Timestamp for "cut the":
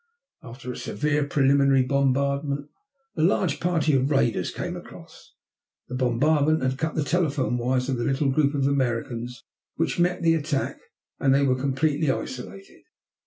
6.79-7.03